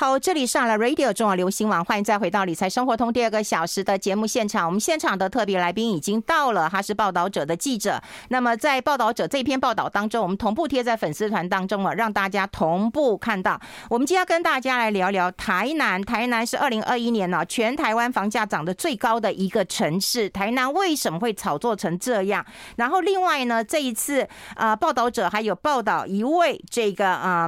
[0.00, 4.64] 好，这里上了 Radio 中广流行网，欢迎再回到理财生活通第二个小时的节目现场。
[4.64, 8.00] 我们现场的特别来宾已经到了，他是报道者的记者。
[8.30, 13.60] 那么在报道者这篇报道当中，我们同步贴在粉丝团当中了，让大家同步看到。
[13.90, 16.00] 我们今天要跟大家来聊聊台南。
[16.00, 20.30] 台南是二零二一年呢全台湾房价涨得最高的一个城市。
[20.30, 22.42] 台南为什么会炒作成这样？
[22.76, 27.46] 然后另外呢，这一次啊、报道者还有报道一位这个啊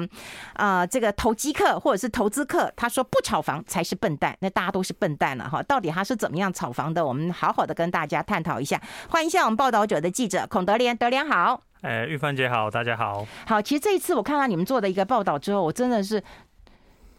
[0.52, 2.41] 啊、这个投机客或者是投资。
[2.44, 5.62] 客他说不炒房才是笨蛋，那大家都是笨蛋了哈。
[5.62, 7.04] 到底他是怎么样炒房的？
[7.04, 8.80] 我们好好的跟大家探讨一下。
[9.08, 11.62] 欢迎一下我们报道者的记者孔德连，德连好。
[11.82, 13.26] 哎，玉芬姐好，大家好。
[13.46, 16.22] 好，其实这一次我看到你们做的一个报道之后，我真的是。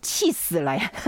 [0.04, 0.92] 气死了呀！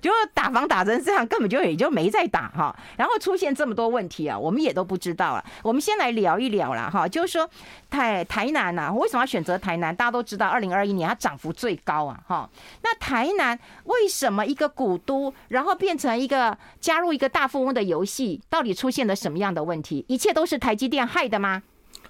[0.00, 2.76] 就打房打成这样，根本就也就没在打哈。
[2.96, 5.44] 然后出现这么多问题啊，我们也都不知道啊。
[5.62, 7.48] 我们先来聊一聊啦哈，就是说
[7.90, 9.94] 台台南呐，为什么要选择台南？
[9.94, 12.48] 大家都知道，二零二一年它涨幅最高啊哈。
[12.82, 18.40] 那台南为什么一个古都，然后变成一个加入一个大富翁的游戏？
[18.48, 20.04] 到底出现了什么样的问题？
[20.08, 21.62] 一切都是台积电害的吗？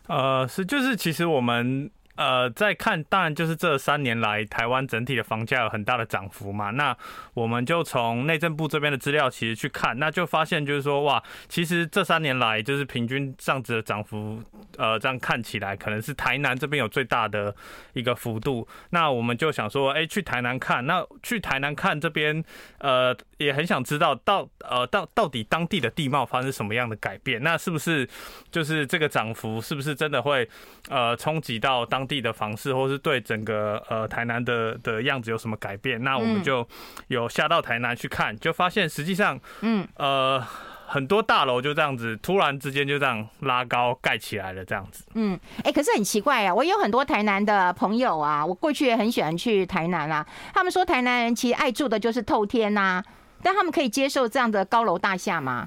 [0.09, 1.91] 呃，是，就是其实我们。
[2.17, 6.71] 呃，在看，当然就是这三年来台湾整体的房价有很大的涨幅嘛。
[6.71, 6.97] 那
[7.35, 14.43] 我们就从内政部这边的资料其实去看，那就发现就是说，哇，其实这三年来就是平均上值的涨幅，
[14.77, 17.55] 呃，这样看起来可能是台南这边有最大的
[17.93, 18.67] 一个幅度。
[18.91, 22.43] 那我们就想说，哎，去台南看，那去台南看这边，
[22.79, 27.43] 呃，也很想知道到呃到到底当地的地貌发生什么样的改变？
[27.43, 28.09] 那是不是
[28.51, 30.49] 就是这个涨幅是不是真的会
[30.89, 36.03] 呃冲击到当地的房市，或是对整个呃台南的的样子有什么改变？
[36.03, 36.67] 那我们就
[37.09, 40.43] 有下到台南去看，就发现实际上，嗯呃
[40.89, 45.05] 很多大楼就这样子突然之间就这样拉高盖起来了，这样子。
[45.15, 53.03] 嗯，哎，可是很奇怪啊，我有很多台南的朋友啊，我过去也很喜欢去台南啊，他们说台南人其实爱住的就是透天呐，
[53.43, 55.67] 但他们可以接受这样的高楼大厦吗？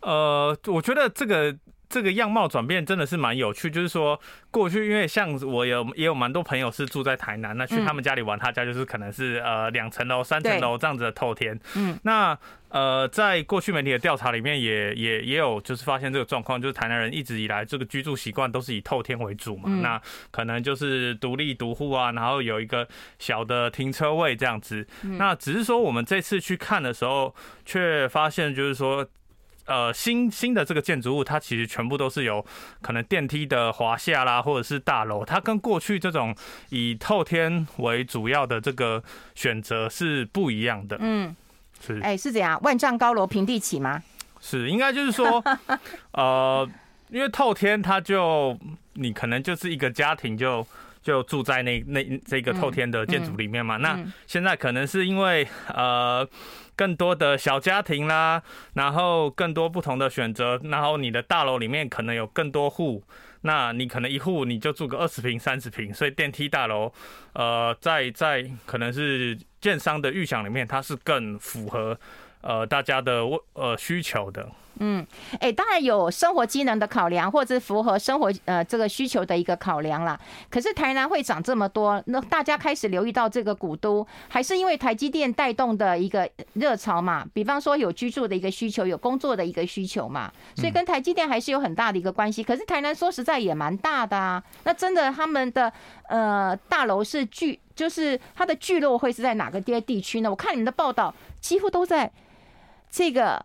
[0.00, 1.56] 呃，我觉得这个。
[1.88, 11.58] 这个样貌转变真的是蛮有趣，就是说过去因为像我有也有蛮多朋友是住在台南，那去他们家里玩，他家就是可能是呃两层楼、三层楼这样子的透天。
[11.76, 12.38] 嗯，那
[12.68, 19.98] 呃在过去媒体的调查里面也也也有就是发现这个状况，就是台南人一直以来这个居住习惯都是以透天为主嘛，那
[20.30, 22.86] 可能就是独立独户啊，然后有一个
[23.18, 24.86] 小的停车位这样子。
[25.02, 27.34] 那只是说我们这次去看的时候，
[27.64, 29.06] 却发现就是说。
[29.68, 32.44] 呃，新新的这个建筑物，它其实全部都是有
[32.80, 36.34] 可能电梯的华厦啦，或者是大楼，它跟过去这种
[36.70, 39.02] 以透天为主要的这个
[39.34, 40.96] 选择是不一样的。
[41.00, 41.36] 嗯，
[41.86, 44.02] 是，哎，是怎样，万丈高楼平地起吗？
[44.40, 45.44] 是，应该就是说，
[46.12, 46.66] 呃，
[47.10, 48.58] 因为透天，它就
[48.94, 50.66] 你可能就是一个家庭就
[51.02, 53.76] 就住在那那这个透天的建筑里面嘛。
[53.76, 56.26] 那现在可能是因为呃。
[56.78, 58.40] 更多的小家庭啦，
[58.74, 63.02] 然后更多不同的选择，然后你的大楼里面可能有更多户，
[63.40, 66.92] 那你可能一户你就住个二十平、三十平，所以电梯大楼，
[67.32, 71.98] 呃，在在可能是建商的预想里面，它是更符合
[72.40, 73.22] 呃大家的
[73.54, 74.48] 呃需求的。
[74.80, 75.04] 嗯，
[75.40, 80.16] 哎，当然有生活机能的考量，或者是符合生活呃这个需求的一个考量啦。
[80.48, 87.26] 可是台南会涨这么多，那大家开始留意到这个古都，还是因为台积电带动的一个热潮嘛？
[87.34, 92.44] 比方说有居住的一个需求，有工作的一个需求嘛，所以跟台积电还是有很大的一个关系。
[92.44, 95.72] 可是台南说实在也蛮大的啊，那真的他们的
[96.08, 100.30] 呃大楼是聚，就是它的聚落会是在哪个地地区呢？
[100.30, 102.08] 我看你们的报道几乎都在
[102.90, 103.44] 这个。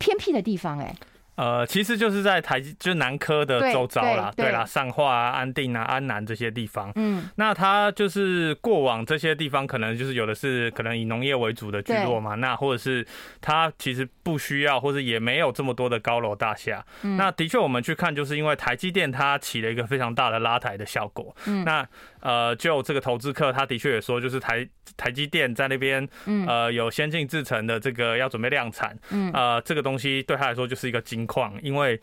[0.00, 0.94] 偏僻的地方，哎，
[1.34, 6.92] 呃，其实就是在台，就是南科的周遭啦，对啦，上化啊、安定啊、安南这些地方。
[6.94, 13.04] 嗯，那它就是过往这些地方，可能就是有的是可能以农业为主的聚落嘛，那或者是
[13.40, 16.86] 它其实不需要，或者也没有这么多的高楼大厦。
[17.02, 21.34] 嗯那的确，我们去看，就是因为台积电它起了一个非常大的拉抬的效果。
[21.46, 21.84] 嗯，那。
[22.20, 24.66] 呃，就这个投资客，他的确也说，就是台
[24.96, 26.06] 台积电在那边，
[26.46, 32.00] 呃，有先进制程的这个要准备量产，嗯，呃，这个东西对他来说就是一个金矿，因为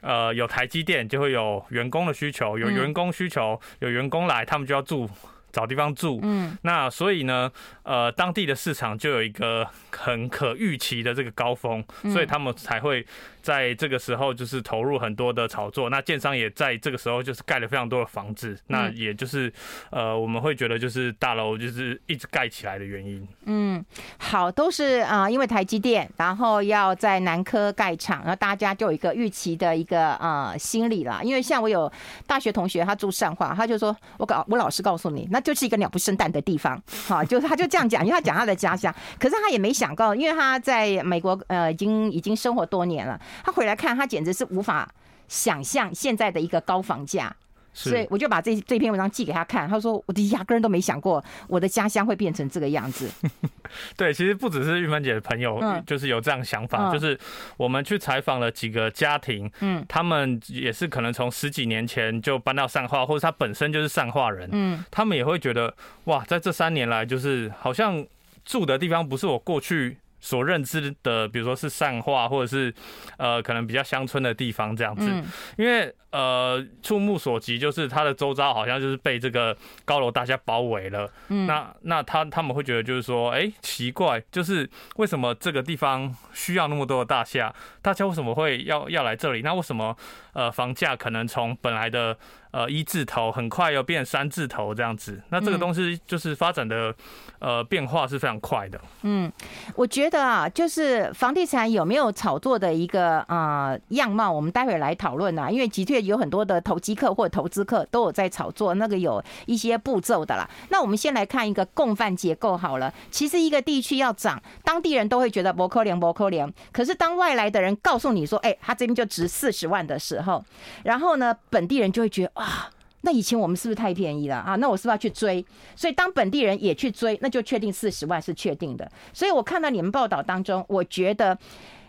[0.00, 5.08] 呃，有台积电就会有员工的需求，有员工需求，有员工来，他们就要住。
[5.50, 7.50] 找地方住，嗯，那所以呢，
[7.82, 13.04] 呃，当地的市场就有一个很可预期的这个高峰，所以他们才会
[13.42, 15.88] 在这个时候就是投入很多的炒作。
[15.88, 19.50] 那建商也在这个时候就是盖了非常多的房子，那也就是
[19.90, 23.26] 呃，我们会觉得就是大楼就是一直盖起来的原因。
[23.46, 23.82] 嗯，
[24.18, 31.20] 好，都是啊，因为台积电，然后要在南科盖厂，然后大家就有一个预期的一个呃心理啦。
[31.22, 31.90] 因为像我有
[32.26, 35.37] 大学同学，他住上化，他就说，我告我老实告诉你，那。
[35.38, 36.82] 那就是一个鸟不生蛋的地方。
[37.06, 44.92] 好，就是他就这样讲，因为他讲他的家乡，可是他也没想到，因为他在美国呃已经已经生活多年了，他回来看，他简直是无法
[45.28, 47.32] 想象现在的一个高房价。
[47.72, 53.08] 所以我就把这这篇文章寄给他看，他说：“我的压根都没想过我的家乡会变成这个样子。
[53.96, 57.18] ”对，其实不只是玉芬姐的朋友，就是有这样想法，就是
[57.56, 65.72] 我们去采访了几个家庭，嗯，他们也是可能从十几年前就搬到上化，或者他本身就是上化人，嗯，他们也会觉得
[66.04, 68.04] 哇，在这三年来，就是好像
[68.44, 69.98] 住的地方不是我过去。
[70.20, 72.74] 所认知的，比如说是善化，或者是
[73.16, 75.08] 呃，可能比较乡村的地方这样子，
[75.56, 79.54] 因为呃，触目所及，就是它的周遭好像就是被这个
[79.84, 81.10] 高楼大厦包围了。
[81.28, 87.54] 那那他他们会觉得就是说，哎，奇怪，就是为什么这个地方需要那么多的大厦？
[87.82, 89.42] 大家为什么会要要来这里？
[89.42, 89.94] 那为什么
[90.32, 92.16] 呃，房价可能从本来的
[92.50, 95.20] 呃一字头，很快又变三字头这样子？
[95.28, 96.94] 那这个东西就是发展的
[97.38, 98.80] 呃变化是非常快的。
[99.02, 99.30] 嗯，
[99.74, 105.50] 我觉得啊，就是房地产有没有炒作的一个呃样貌，我们待会来讨论啊。
[105.50, 110.48] 因为的确有很多的投机客或投资客都有在炒作，那个有一些步骤的啦。
[110.70, 112.92] 那我们先来看一个共犯结构好了。
[113.10, 116.52] 其实一个地区要涨，当地人都会觉得博科联博科联。
[116.72, 120.44] 可是当外来的人告诉你说，哎，他这边就值四十万的时候，
[120.84, 122.70] 然后呢，本地人就会觉得啊，
[123.02, 124.54] 那以前我们是不是太便宜了啊？
[124.56, 125.44] 那我是不是要去追？
[125.76, 128.90] 所以当本地人也去追，那就确定四十万是确定的。
[129.12, 131.36] 所以我看到你们报道当中，我觉得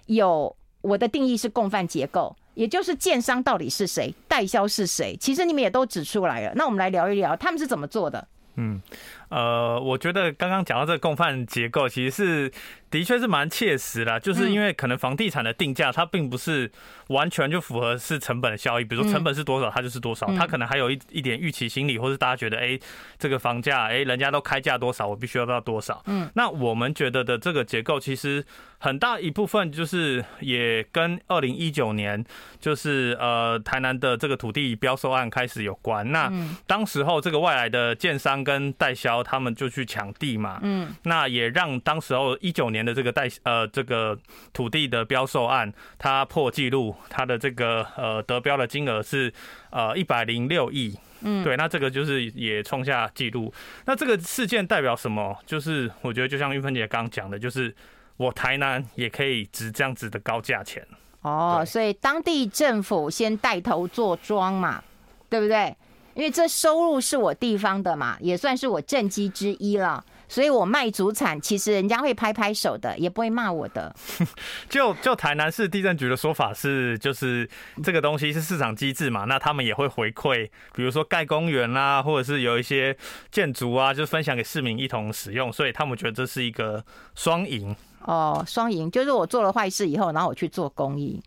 [0.07, 5.15] 有我的定义是共犯结构，也就是建商到底是谁，代销是谁？
[5.17, 6.53] 其实你们也都指出来了。
[6.55, 8.27] 那我们来聊一聊他们是怎么做的。
[8.55, 8.81] 嗯，
[9.29, 12.51] 呃，我觉得刚刚讲到这个共犯结构，其实是。
[12.89, 16.71] 的确是蛮切实的，就是因为可能房地产的定价它并不是
[17.09, 22.79] 完全就符合是成本的效益，比如说成本是多少它就是多少，它可能还有一一点预期心理，或是大家觉得哎
[23.19, 26.01] 这个房价哎人家都开价多少，我必须要到多少。
[26.07, 28.43] 嗯，那我们觉得的这个结构其实
[28.79, 32.25] 很大一部分就是也跟二零一九年
[32.59, 36.11] 就是呃台南的这个土地标售案开始有关。
[36.11, 36.33] 那
[36.65, 42.79] 当时候这个外来的建商跟代销他们就去抢地嘛，嗯，那也让当时候一九年。
[42.79, 44.17] 的这个代呃这个
[44.53, 49.31] 土地的标售案，它破纪录，它的这个呃得标的金额是
[49.69, 53.53] 呃一百零六亿，嗯，对，那这个就是也创下纪录。
[53.85, 55.37] 那这个事件代表什么？
[55.45, 57.75] 就是我觉得就像玉芬姐刚刚讲的，就是
[58.15, 60.81] 我台南也可以值这样子的高价钱。
[61.21, 64.81] 哦，所以当地政府先带头做庄嘛，
[65.29, 65.75] 对不对？
[66.19, 70.03] 因为这收入是我地方的嘛，也算是我政绩之一了。
[70.27, 73.95] 所以我卖祖产，其实人家会拍拍手的，也不会骂我的。
[74.69, 77.49] 就就台南市地震局的说法是，就是
[77.81, 82.95] 这个东西是市场机制嘛，那他们也会回馈，比如说盖公园啦，或者是有一些
[83.31, 86.83] 建筑啊，就分享给市民一同使用，所以他们觉得这是一个
[87.15, 87.73] 双赢。
[88.01, 91.23] 哦，双赢就是我做了坏事以后，然后我去做公益。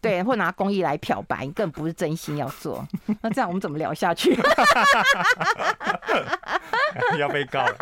[0.00, 2.86] 对，或拿公益来漂白，更不是真心要做。
[3.20, 4.36] 那这样我们怎么聊下去？
[7.18, 7.76] 要被告了。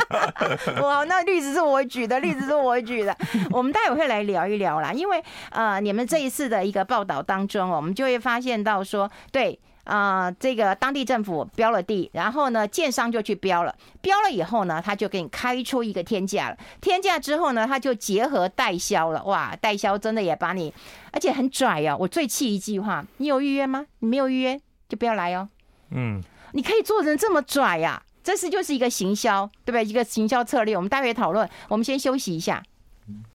[0.82, 3.16] 哇，那例子是我举的，例子是我举的。
[3.50, 9.58] 我们待会会来聊一聊啦，因为呃，你们这一次的一个报道当中，我们就会发现到说，对。
[9.86, 16.58] 啊、这个当地政府标了地，然后呢，建商就去标了，标了以后呢，他就给你开出一个天价了。
[16.80, 19.24] 天价之后呢，他就结合代销了。
[19.24, 20.74] 哇，代销真的也把你，
[21.12, 21.96] 而且很拽哦。
[21.98, 23.86] 我最气一句话，你有预约吗？
[24.00, 25.48] 你没有预约就不要来哦。
[25.90, 26.22] 嗯，
[26.52, 29.84] 你可以做成这么拽呀、这是就是一个行销，对不对？
[29.84, 30.76] 一个行销策略。
[30.76, 32.62] 我们待会讨论，我们先休息一下。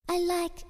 [0.08, 0.66] I like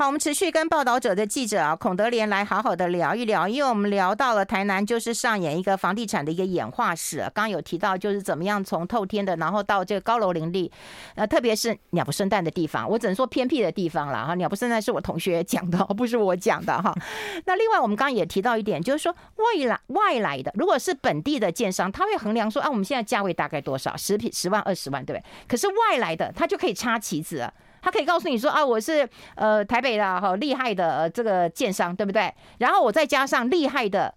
[0.00, 10.72] 好，我们持续跟报道者的记者啊孔德廉来好好的聊一聊，因为我们聊到了台南就是上演一个房地产的一个演化史，刚刚有提到就是怎么样从透天的，然后到这个高楼林立，
[11.16, 14.34] 呃，特别是鸟不生蛋的地方，我只能说偏僻的地方了哈。
[14.36, 16.94] 鸟不生蛋是我同学讲的，不是我讲的哈。
[17.44, 25.24] 那另外我们刚刚也提到一点，就是说外来外来的，如果是本地的建商，他会衡量说啊，我们现在价位大概多少，十坪十万二十万，对不对？
[25.46, 27.52] 可是外来的他就可以插旗子。
[27.82, 32.32] 他可以告诉你说啊，我是呃台北的哈厉害的这个建商，对不对？
[32.58, 34.14] 然后我再加上厉害的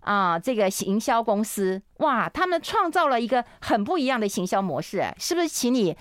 [0.00, 5.48] 啊这个行销公司，哇，他们创造了一个很不一样的行销模式，是不是？
[5.48, 5.96] 请你。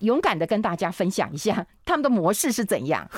[0.00, 3.08] 勇敢的跟大家分享一下 他们的模式是怎样。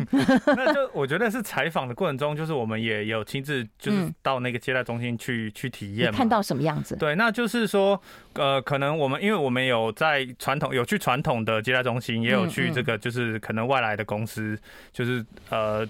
[0.46, 6.96] 那就我觉得是采访的过程中，就是我们也有亲自就是到那个接待中心去 去体验，看到什么样子？
[6.96, 8.00] 对，那就是说，
[8.34, 14.58] 呃，可能我们因为我们有在传统有去传统的接待中心，也有去这个就是可能外来的公司，
[14.92, 15.86] 就是呃。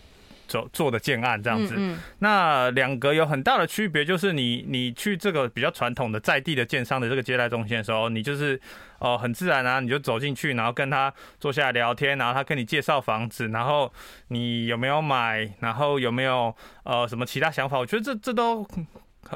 [0.46, 1.76] 做做的建案这样子。
[2.18, 8.60] 那两个有很大的区别，就是你你去这个比较传统的在地的建商的这个接待中心的时候，你就是
[8.98, 13.92] 哦很自然啊，你就走进去，然后跟他坐下来聊天，然后他跟你介绍房子，然后
[14.28, 17.78] 你有没有买，然后有没有呃什么其他想法？
[17.78, 18.66] 我觉得这这都。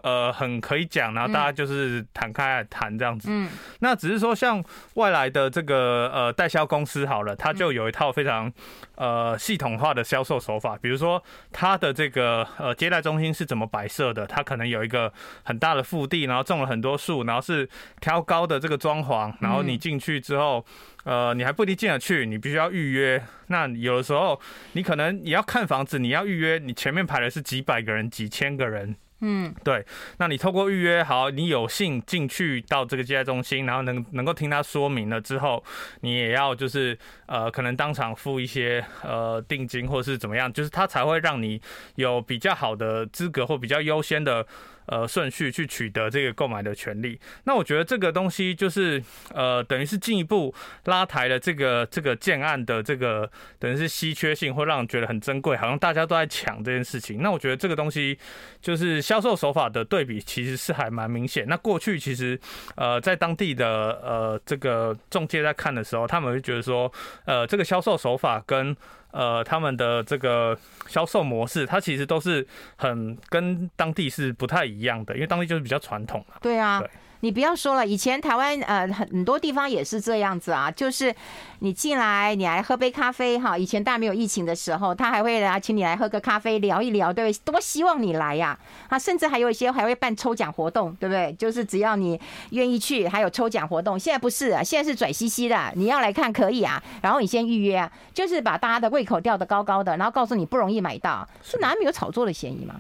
[0.03, 3.29] 呃，很可以讲，然后大家就是坦开来谈这样子。
[3.31, 3.49] 嗯，
[3.81, 4.63] 那只是说像
[4.95, 8.53] 外来的这个呃代销公司好了，它就有一套非常
[8.97, 10.79] 呃系统化的销售手法。
[10.81, 17.69] 比如说它的这个呃接待中心是怎么摆设的，它可能有一个很大的腹地，然后种了很多树，然后是
[18.01, 20.65] 挑高的这个装潢，然后你进去之后，
[21.05, 23.23] 呃，你还不一定进得去，你必须要预约。
[23.49, 24.39] 那有的时候
[24.73, 28.97] 你可能你要看房子，你要预约，你前面排的是几百个人、几千个人。
[29.21, 29.85] 嗯，对，
[30.19, 35.63] 那你透过预约，好，你有幸进去到这个接待中心，然后能能够听他说明了之后，
[36.03, 36.97] 你也要就是
[37.27, 41.61] 呃，可能当场付一些呃定金或是怎么样，就是他才会让你
[41.97, 44.47] 有比较好的资格或比较优先的。
[44.89, 49.03] 呃，顺序去取得这个购买的权利，那我觉得这个东西就是
[49.35, 50.55] 呃，等于是进一步
[50.87, 57.21] 拉抬了这个这个建案的这个等于是稀缺性，会让人觉得很珍贵，好像大家都在抢这件事情。
[57.21, 58.19] 那我觉得这个东西
[58.63, 61.47] 就是销售手法的对比，其实是还蛮明显。
[61.47, 62.41] 那过去其实
[62.75, 63.69] 呃，在当地的
[64.03, 66.91] 呃这个中介在看的时候，他们会觉得说，
[67.27, 68.75] 呃，这个销售手法跟
[69.11, 72.47] 呃，他们的这个销售模式，它其实都是
[72.77, 76.37] 很跟当地是不太一样的，因为当地就是比较传统嘛。
[76.41, 76.81] 对啊。
[76.81, 81.15] 对你不要说了，以前台湾呃很多地方也是这样子啊，就是
[81.59, 87.41] 你进来你来喝杯咖啡哈，以前大没有疫情的时候，他还会来请你来喝个咖啡聊一聊，对不对？
[87.45, 88.59] 多希望你来呀
[88.89, 91.33] 啊，甚至还有一些还会办抽奖活动，对不对？
[91.39, 92.21] 就是只要你
[92.51, 93.99] 愿意去，还有抽奖活动。
[93.99, 102.77] 现在不是啊，现在是拽兮兮的，你要来看可以啊，然后你先预约啊，就是把大家的胃口吊得高高的，然后告诉你不容易买到，是哪没有炒作的嫌疑吗？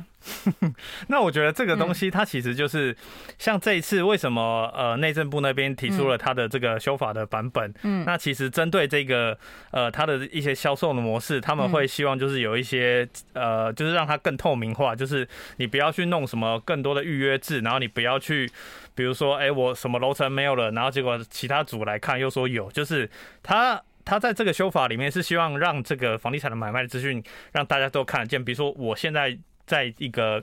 [1.06, 2.94] 那我觉得这个东西，它其实就是
[3.38, 9.38] 像这一次为什么呃内政部那边提出了它的这个修法的版本，嗯，那其实针对这个
[9.70, 18.50] 呃它的一些销售的模式，他们会希望就是有一些呃就是让它更透明化，就是你不要去弄什么更多的预约制，然后你不要去
[18.94, 23.08] 比如说哎我什么楼层没有了，然后结果其他组来看又说有，就是
[23.42, 27.22] 它他在这个修法里面是希望让这个房地产的买卖的资讯
[27.52, 29.38] 让大家都看得见，比如说我现在。
[29.68, 30.42] 在一个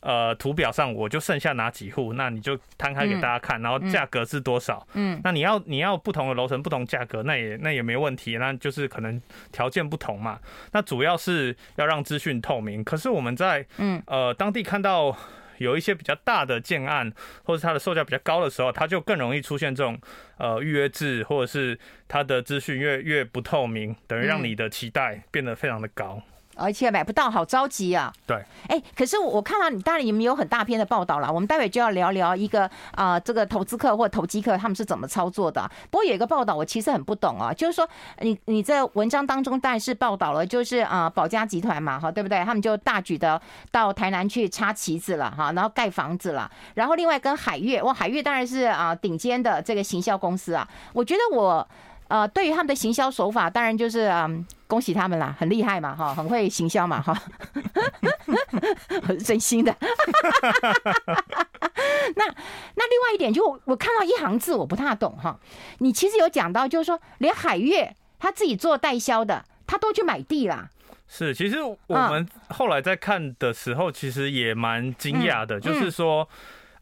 [0.00, 4.86] 呃图表上，我就剩下哪几户，那你就摊开给大家看，然后价格是多少？
[4.92, 10.38] 嗯，那你要你要不同的楼层不同价格，那也那也没问题，那就是可能条件不同嘛。
[10.72, 12.84] 那主要是要让资讯透明。
[12.84, 15.16] 可是我们在嗯呃当地看到
[15.56, 17.10] 有一些比较大的建案，
[17.44, 19.98] 或者它的售价比较高的时候，它就更容易出现这种
[20.36, 26.22] 呃预约制，或者是它的资讯越越不透明，等于让你的期待变得非常的高。
[26.56, 28.12] 而且买不到，好着急啊！
[28.26, 31.30] 对，哎，可是我看到你，当然你们有很大篇的报道了。
[31.32, 35.70] 我们待会就要聊聊一个啊、呃，这个投资客或投机客他们是怎么操作的。
[35.90, 37.88] 不过有一个报道我其实很不懂啊，就是说
[38.20, 42.42] 你你在文章当中当然是报道了，就是啊，宝家集团嘛，哈，对不对？
[42.44, 46.50] 他们就大举的到台南去插旗子了，哈，然后盖房子了。
[46.74, 50.66] 然后另外跟海月，哇，海月当然是啊顶尖的这个行销公司啊。
[50.92, 51.66] 我觉得我
[52.08, 54.46] 呃，对于他们的行销手法，当然就是嗯。
[54.68, 57.16] 恭喜他们啦，很厉害嘛，哈，很会行销嘛，哈，
[59.06, 59.72] 我是真心的。
[62.16, 62.24] 那
[62.74, 65.38] 那另外一点，就我看到一行字，我不太懂哈。
[65.78, 70.68] 你其实有讲到，就是说，连海月他自己做代销的，他都去买地啦。
[71.06, 76.28] 是，其实我们后来在看的时候，其实也蛮惊讶的，就是说。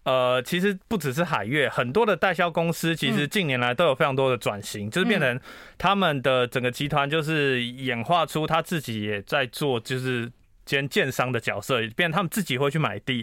[0.05, 5.41] 呃，其实不只是海悦，很多的代销公司其实近年来都有非常多的转型，就是变成
[5.77, 10.31] 他们的整个集团就是演化出他自己也在做，就是
[10.67, 13.19] 兼建商的角色，变成他们自己会去买地，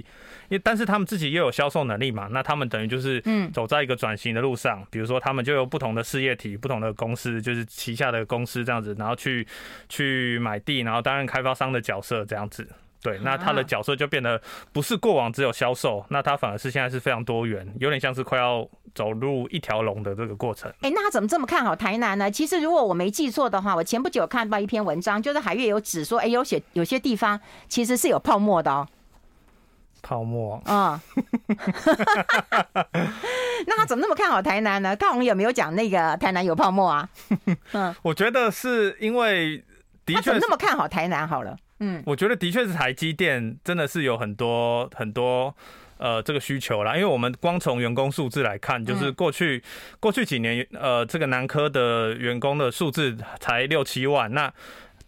[0.49, 3.51] 因为但是他们自己又有销售能力嘛，那他们等于就是嗯。
[3.51, 9.45] 走在一个转型的路上，比如说他们就有不同的事业体、不同的公司，就是旗下的公司这样子，然后去
[9.89, 12.67] 去买地，然后担任开发商的角色这样子。
[13.01, 14.39] 对，那他的角色就变得
[14.71, 20.71] 不是过往只有销售，那他反而是现在是非常多元，有点像是快要走入一条龙的这个过程。
[20.81, 22.29] 哎，那他怎么这么看好台南呢？
[22.29, 28.87] 其实如果我没记错的话，我前不久看到一篇文章，就是海月有指说，哎，有些有些地方其实是有泡沫的哦。
[30.03, 30.61] 泡沫？
[30.65, 30.99] 嗯。
[33.65, 34.95] 那他怎么那么看好台南呢？
[34.95, 37.09] 看我们有没有讲那个台南有泡沫啊？
[37.73, 39.57] 嗯，我觉得是因为
[40.05, 41.27] 的确他怎么那么看好台南？
[41.27, 41.57] 好了。
[41.83, 45.53] 嗯，我觉得的确是台积电真的是有很多很多
[45.97, 49.61] 呃这个需求啦，因为我们光从员工数字来看，就是过去
[49.99, 54.53] 过去几年呃这个南科的员工的数字才六七万，那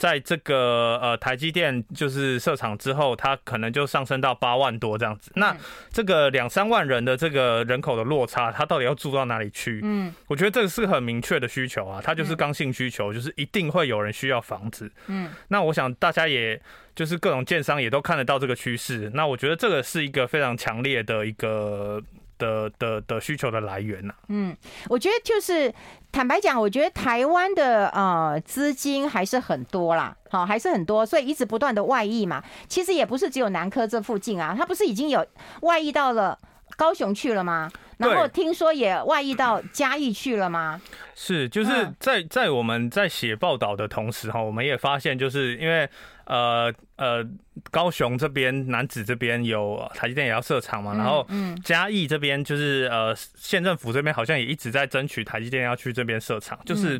[0.03, 5.31] 在这个呃台积电就是设厂之后，它可能就上升到八万多这样子。
[5.35, 5.55] 那
[5.93, 9.79] 这个两三万人的这个人口的落差，它到底要住到哪里去？
[9.81, 14.91] 嗯，我觉得这个是很明确的需求啊，它就是刚性需求，就是一定会有人需要房子。
[15.07, 16.61] 嗯，那我想大家也
[16.93, 19.09] 就是各种建商也都看得到这个趋势。
[19.13, 22.03] 那我觉得这个是一个非常强烈的一个。
[22.43, 24.55] 的的的需求的来源呢、嗯，
[24.89, 25.73] 我觉得就是
[26.11, 32.43] 坦白讲，我觉得台湾的呃资金还是很多啦，好，还是很多，所以一直不断的外溢嘛。
[32.67, 35.25] 其实也不是只有南科这附近啊，它不是已经有
[35.61, 36.37] 外溢到了
[36.75, 37.71] 高雄去了吗？
[37.97, 40.81] 然后听说也外溢到嘉义去了吗？
[41.15, 45.87] 是，就是在在我们在写报道的同时哈，我们也发现，就是因为
[46.25, 47.23] 呃呃
[47.69, 51.25] 高雄这边南子这边有台积电也要设厂嘛，然后
[51.63, 56.99] 嘉义这边就是呃县政府这边好像也一直在争取台积电要去这边设厂，就是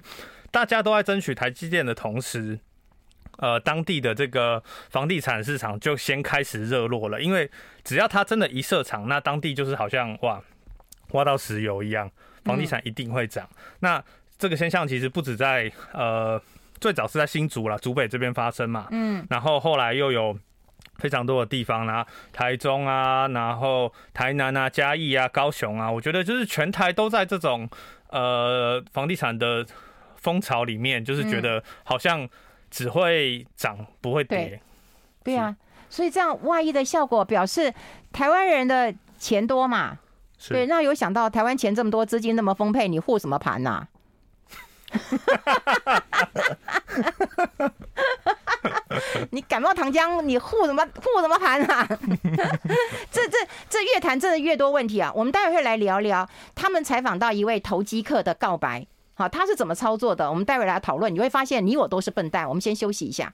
[0.51, 2.59] 大家都在争取台积电的同时，
[3.37, 7.49] 呃当地的这个房地产市场就先开始热络了，因为
[7.83, 10.39] 只要他真的一设厂，那当地就是好像哇。
[11.13, 12.09] 挖到石油一样，
[12.43, 13.47] 房地产一定会涨。
[13.51, 14.03] 嗯、那
[14.37, 16.39] 这个现象其实不止在呃，
[16.81, 18.87] 最早是在新竹啦，竹北这边发生嘛。
[18.91, 19.25] 嗯。
[19.29, 20.37] 然后后来又有
[20.97, 27.69] 非常多的地方啦，台中啊，然后台南啊、嘉义啊、高雄啊，我觉得就是全台都在这种
[28.09, 29.65] 呃房地产的
[30.17, 32.27] 风潮里面，就是觉得好像
[32.69, 34.37] 只会涨不会跌。
[34.37, 34.61] 对，
[35.23, 35.55] 对啊，
[35.89, 37.73] 所以这样外溢的效果表示
[38.11, 39.99] 台湾人的钱多嘛。
[40.49, 43.87] 对，那有想到台湾钱这么多，资金那么丰沛，你护什么盘呐？
[49.31, 51.87] 你感冒糖浆，你护什么护什么盘啊？
[53.11, 53.37] 这这
[53.69, 55.11] 这越谈真的越多问题啊！
[55.15, 58.85] 我们待会会来聊聊，他们采访到一位投机客的告白，
[59.15, 60.29] 好，他是怎么操作的？
[60.29, 62.47] 我们待会来讨论，你会发现你我都是笨蛋。
[62.47, 63.33] 我们先休息一下。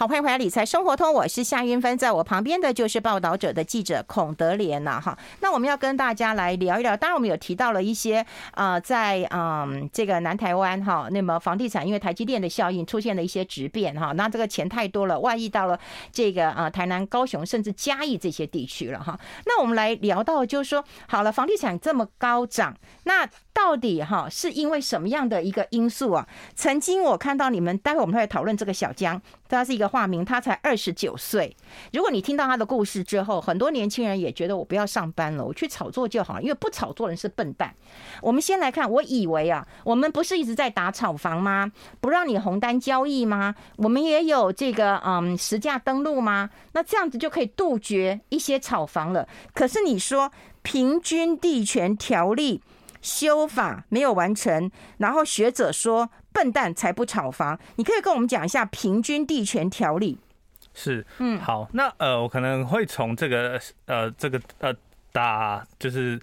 [0.00, 4.98] 好，欢迎回来《理财生活通》，我是夏云芬，在我旁边的就是报道者的记者孔德莲呐。
[4.98, 15.78] 哈，那我们要跟大家来聊一聊，当然我们有提到了一些呃，在嗯这个南台湾哈，那么房地产因为台积电的效应出现了一些质变哈，那这个钱太多了，外溢到了
[16.10, 19.20] 这个呃台南、高雄甚至嘉义这些地区了哈。
[19.44, 26.26] 那我们来聊到就是说，好了，房地产这么高涨，那到底哈是因为什么样的一个因素啊？
[26.54, 29.90] 曾经我看到你们，待会我们会讨论这个小江，他是一个。
[29.90, 31.56] 化名，他才二十九岁。
[31.92, 37.74] 如果你听到他的故事之后，很多年轻人也觉得我不要上班了，我去炒作就好，因为不炒作人是笨蛋。
[38.22, 41.72] 我们先来看，我以为啊，我们不是一直在打炒房吗？
[42.00, 43.52] 不让你红单交易吗？
[43.78, 46.50] 我们也有这个嗯实价登录吗？
[46.74, 49.26] 那这样子就可以杜绝一些炒房了。
[49.52, 50.30] 可是你说
[50.62, 52.62] 平均地权条例
[53.02, 56.10] 修法没有完成，然后学者说。
[56.32, 57.58] 笨蛋才不炒房！
[57.76, 60.18] 你可以跟我们讲一下平均地权条例。
[60.74, 64.74] 是，嗯，好，那呃，我可能会从这个呃，这个呃，
[65.12, 66.20] 打就是。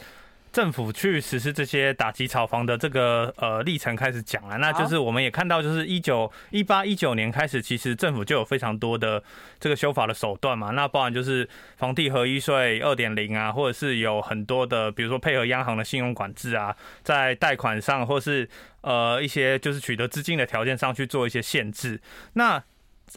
[0.51, 9.23] 政府去实施这些打击炒房的这个呃历程开始讲了，那就是我们也看到，就是一九一八一九年开始，其实政府就有非常多的
[9.59, 18.49] 这个修法的手段嘛，那包含就是房地合一税二点零啊，或者是有很多的，比如说配合央行的信用管制啊，在贷款上或是
[18.81, 22.01] 呃一些就是取得资金的条件上去做一些限制，
[22.33, 22.63] 那。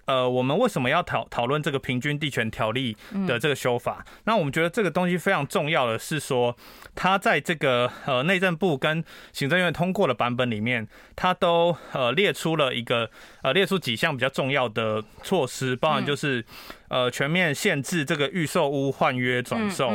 [0.05, 4.05] 呃，我们为什么要讨讨论这个平均地权条例的这个修法？
[4.25, 6.57] 那我们觉得这个东西非常重要的是说，
[6.95, 13.11] 它在这个呃内政部跟行政院通过的版本里面，它都呃列出了一个
[13.43, 16.45] 呃列出几项比较重要的措施，包含就是
[16.89, 19.93] 呃全面限制这个预售屋换约转售，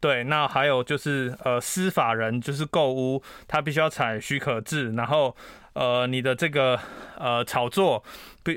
[0.00, 5.34] 对，那还有就是呃司法人就是购屋，他必须要采许可制，然后。
[5.72, 6.78] 呃，你的这个
[7.18, 8.02] 呃炒作，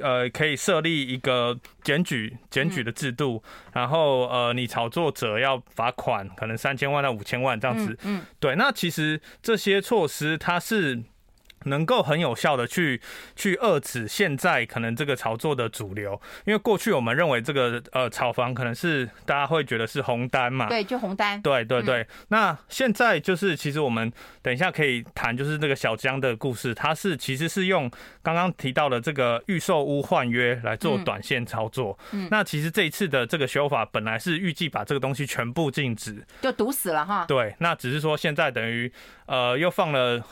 [0.02, 3.44] 呃可以设立一个检举检举的制度，
[3.74, 7.98] 然后呃你炒作者要罚款，可能三千万到五千万这样子。
[8.04, 11.02] 嗯，对，那其实这些措施它是。
[11.66, 13.00] 能够很有效的去
[13.36, 22.06] 去遏制现在可能这个炒作的主流，因为过去我们认为这个呃炒房可能是大家会觉得是红单嘛，对，就红单，对对对。
[22.30, 27.90] 那现在就是其实我们等一下可以谈，就是那个小江的故事，它是其实是用
[28.22, 31.98] 刚刚提到的这个预售屋换约来做短线操作。
[32.12, 37.26] 嗯，那其实这一次的这个修法本来是预计把这个东西全部禁止，就堵死了哈。
[37.28, 38.92] 对，那只是说现在等于
[39.26, 40.24] 呃又放了。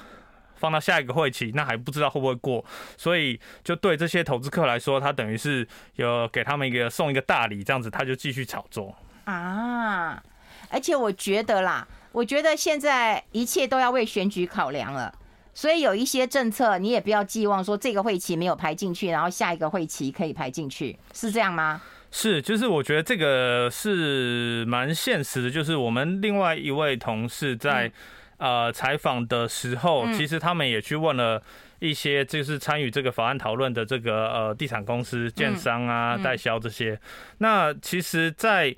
[0.59, 2.63] 放到下一个会期，那还不知道会不会过，
[2.97, 10.21] 所以就对这些投资客来说，他等于是有给他们一个送一个大礼，这样子他就继续炒作啊。
[10.69, 15.11] 而且我觉得啦，我觉得现在一切都要为选举考量了，
[15.53, 21.81] 所以有一些政策你也不要寄望说这个会期没有排进去，然后下一个会期可以排进去，是这样吗？
[22.11, 27.91] 是，就是我觉得这个是蛮现实的，就是我们另外一位同事在
[28.39, 31.41] 呃采访的时候，其实他们也去问了
[31.79, 36.99] 一些就是参与这个法案讨论的这个呃地产公司、建商啊、代销这些。
[37.37, 38.75] 那其实，在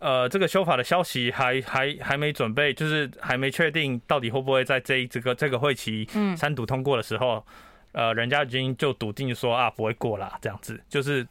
[0.00, 7.46] 呃这个修法的消息还还还没准备，就是还没确定到底会不会在这一这个这个会期三读通过的时候，
[7.92, 11.26] 呃，人家已经就笃定说啊不会过啦，这样子就是。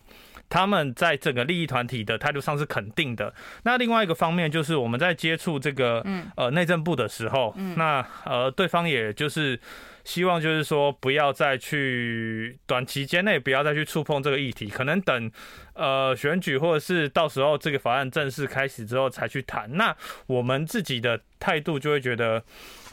[0.52, 3.34] 他们在整个利益团体的态度上是肯定的。
[3.64, 9.58] 那另外一个方面就是我们在接触这个呃内政部的时候，那呃对方也就是
[10.04, 15.32] 希望就是说不要再去短期间内不要再去触碰这个议题，可能等
[15.74, 19.78] 呃选举或者是到时候这个法案正式开始之后才去谈。
[19.78, 19.96] 那
[20.28, 22.44] 我们自己的态度就会觉得，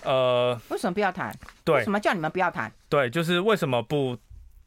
[0.04, 1.34] 呃，为什么不要谈？
[1.64, 2.72] 对，为什么叫你们不要谈？
[2.88, 4.16] 对，就是为什么不？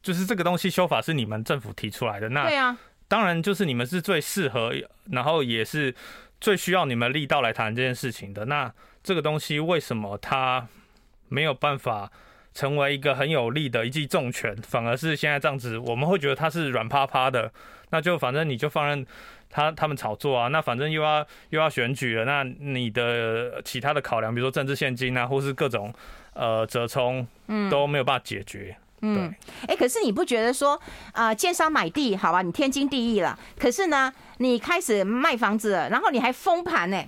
[0.02, 4.74] 就是这个东西修法是你们政府提出来的，那对啊，当然就是你们是最适合，
[5.12, 5.94] 然后也是
[6.40, 8.46] 最需要你们力道来谈这件事情的。
[8.46, 8.72] 那
[9.04, 10.68] 这个东西为什么它
[11.30, 12.12] 没有办法
[12.54, 17.52] 成为一个很有力的一记重拳，反而是现在这样子，我们会觉得它是软趴趴的。
[17.92, 19.06] 那就反正你就放任
[19.50, 25.94] 他他们炒作啊，那反正又要又要选举了，那你的其他的考量，比如说政治现金啊，或是各种
[26.34, 27.28] 呃折冲，
[27.70, 28.78] 都没有办法解决。
[29.02, 29.34] 嗯，
[29.68, 30.74] 哎，可是你不觉得说，
[31.12, 33.38] 啊、呃，建商买地好吧，你天经地义了。
[33.60, 37.04] 可是呢，你开始卖房子了，然后你还封盘呢，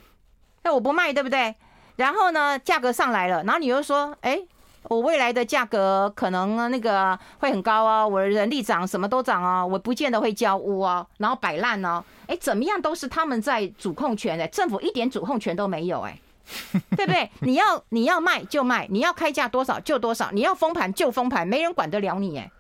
[0.64, 1.56] 那我不卖，对不对？
[1.98, 4.42] 然后呢，价格上来了，然后你又说，哎，
[4.84, 16.18] 我未来的价格可能那个会很高哦，我的人力涨，什么都涨哦，我不见得会交屋哦，然后摆烂哦，哎，怎么样都是他们在主控权的，政府一点主控权都没有，哎。
[16.96, 17.30] 对不对？
[17.40, 22.52] 你要你要卖就卖，你要开价多少就多少，你要封盘就封盘，没人管得了你哎。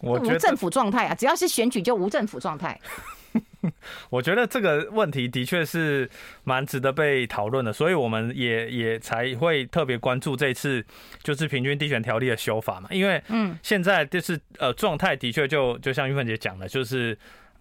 [0.00, 2.78] 我无政府状态啊，只要是选举就无政府状态。
[4.10, 6.10] 我觉得这个问题的确是
[6.42, 10.84] 蛮值得被讨论的，所以我们也也才会特别关注这次
[11.22, 17.16] 就是平均地权条例的修法嘛，因为嗯，现在就是呃状态的确就就像玉芬姐讲的，就是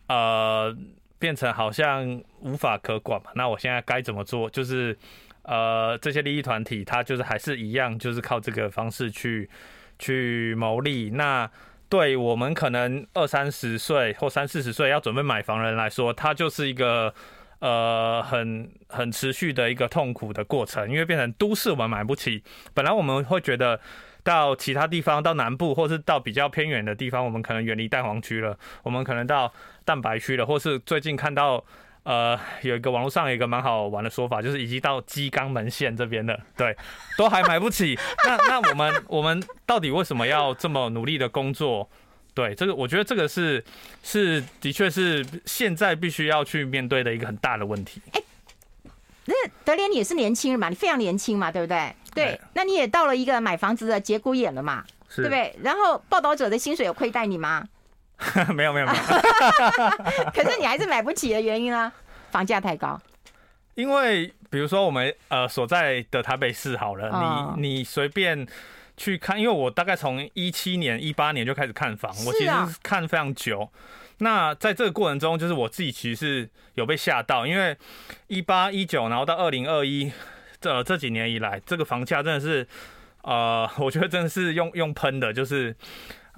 [0.08, 0.76] 呃
[1.20, 3.30] 变成好像无法可管嘛。
[3.36, 4.50] 那我现在该怎么做？
[4.50, 4.98] 就是。
[5.44, 9.50] 呃，这些利益团体，他就是还是一样，就是靠这个方式去
[9.98, 11.10] 去牟利。
[11.12, 11.50] 那
[11.88, 17.12] 对我们可能二三十岁或三四十岁要准备买房人来说，它就是一个
[17.60, 22.44] 呃很很持续的一个痛苦的过程，因为变成都市我们买不起。
[22.76, 23.80] 本来我们会觉得
[24.24, 29.52] 到其他地方，到南部或是到比较偏远的地方，我们可能远离蛋黄区了，我们可能到
[29.84, 31.66] 蛋白区了，或是最近看到。
[32.10, 36.76] 呃，有一个网络上有一个蛮好玩的说法，就是已经到鸡肛门线这边了，对，
[37.16, 37.96] 都还买不起。
[38.26, 41.88] 那那我们我们到底为什么要这么努力的工作？
[42.34, 43.64] 对，这个我觉得这个是
[44.02, 48.02] 是的确是现在必须要去面对的一个很大的问题。
[48.14, 48.24] 哎，
[49.26, 51.94] 那德联你也是年轻人嘛，你非常年轻嘛，对不对？
[52.16, 54.84] 对，那你也到了一个买房子的节骨眼了嘛，
[55.16, 55.56] 对不对？
[55.62, 57.68] 然后报道者的薪水有亏待你吗？
[58.54, 58.98] 没有没有没有，
[60.34, 61.92] 可是你还是买不起的原因啊？
[62.32, 63.00] 房价太高。
[63.76, 68.46] 因为比如说我们呃所在的台北市好了，哦、你你随便
[68.98, 72.52] 去看，因为我大概从一七年一八年就开始看房，我其实
[72.84, 73.70] 看非常久。
[74.18, 77.78] 那在这个过程中，就是我自己其实是有被吓到，因为
[78.28, 80.12] 一八一九，然后到二零二一
[80.60, 82.68] 这这几年以来，这个房价真的是
[83.22, 85.74] 呃，我觉得真的是用用喷的，就是。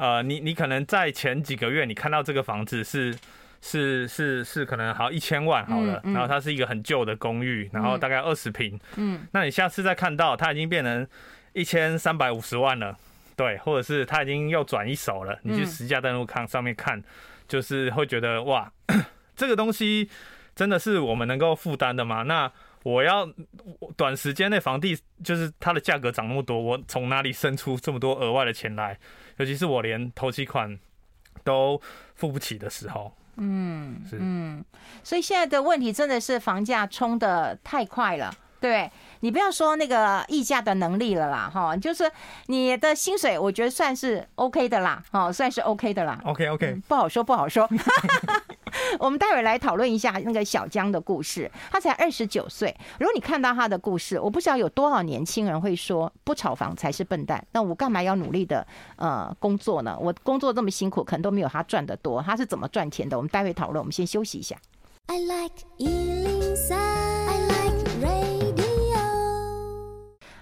[0.01, 3.15] 呃，你你可能在前几个月，你看到这个房子是
[3.61, 11.07] 是是是可能好一千万好了，然后它是一个很旧的公寓，然后大概二十平，嗯，那你下次再看到它已经变成
[11.53, 12.97] 一千三百五十万了，
[13.35, 16.99] 对，或者是它已经又转一手了，你去实价登录看上面看，
[17.47, 18.73] 就是会觉得哇，
[19.37, 20.09] 这个东西
[20.55, 22.23] 真的是我们能够负担的吗？
[22.23, 22.51] 那
[22.83, 23.27] 我要
[23.95, 28.97] 短时间内房地就是它的价格涨那么多，我从哪里生出这么多额外的钱来？
[29.37, 30.77] 尤其是我连头期款
[31.43, 31.81] 都
[32.15, 34.63] 付不起的时候，嗯，是嗯，
[35.03, 38.91] 所以现在的问题真的是房价冲的太快了，对，
[39.21, 42.11] 你不要说那个议价的能力了啦，哈，就是
[42.47, 47.67] 你的薪水，我觉得算是 OK 的啦，哈，算是 OK 的啦，OK OK，不好说不好说。
[48.99, 51.49] 我们待会来讨论一下那个小江的故事。
[51.71, 57.45] 他才二十九岁，如果你看到他的故事，我不知道有多少年轻人会说不炒房才是笨蛋。
[57.51, 58.65] 那我干嘛要努力的
[58.95, 59.97] 呃工作呢？
[59.99, 62.21] 我工作这么辛苦，可能都没有他赚得多。
[62.21, 63.17] 他是怎么赚钱的？
[63.17, 63.81] 我们待会讨论。
[63.81, 64.55] 我们先休息一下。
[65.07, 65.65] I like